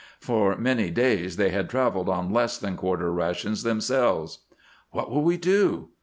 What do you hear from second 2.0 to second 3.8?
on less than quarter rations